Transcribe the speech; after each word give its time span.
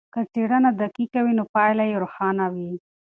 که 0.13 0.21
څېړنه 0.33 0.69
دقیقه 0.81 1.19
وي 1.25 1.33
نو 1.39 1.43
پایله 1.55 1.83
یې 1.89 1.95
روښانه 2.03 2.45
وي. 2.53 2.71